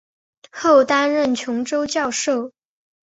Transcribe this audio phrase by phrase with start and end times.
[0.51, 2.51] 后担任琼州教授。